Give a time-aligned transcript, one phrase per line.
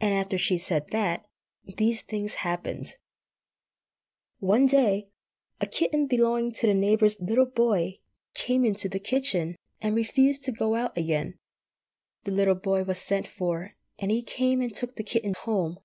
[0.00, 1.26] And after she had said that,
[1.76, 2.96] these things happened:
[4.38, 5.10] One day
[5.60, 7.96] a kitten belonging to the neighbour's little boy
[8.32, 11.38] came into the kitchen, and refused to go out again.
[12.22, 15.76] The little boy was sent for, and he came and took the kitten home.